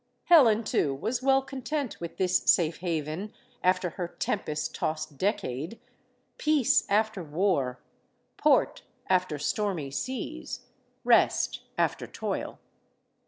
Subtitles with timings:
[0.23, 3.31] Helen, too, was well content with this safe haven
[3.63, 5.79] after her tempest tossed decade
[6.39, 7.79] "Peace after war;
[8.35, 10.61] port after stormy seas;
[11.03, 12.57] rest after toil."